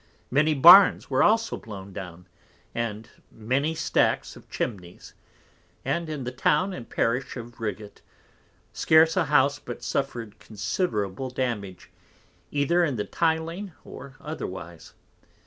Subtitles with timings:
[0.31, 2.25] Many Barns were also blown down,
[2.73, 5.13] and many Stacks of Chimnies;
[5.85, 8.01] and in the Town and Parish of Rigate,
[8.73, 11.91] scarce a House but suffered considerable damage,
[12.49, 14.95] either in the Tyling or otherwise.